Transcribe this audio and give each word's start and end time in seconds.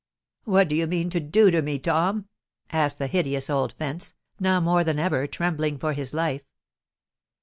"What 0.45 0.67
do 0.67 0.75
you 0.75 0.87
mean 0.87 1.11
to 1.11 1.19
do 1.19 1.51
to 1.51 1.61
me, 1.61 1.77
Tom?" 1.77 2.27
asked 2.71 2.97
the 2.97 3.05
hideous 3.05 3.51
old 3.51 3.73
fence, 3.73 4.15
now 4.39 4.59
more 4.59 4.83
than 4.83 4.97
ever 4.97 5.27
trembling 5.27 5.77
for 5.77 5.93
his 5.93 6.11
life. 6.11 6.41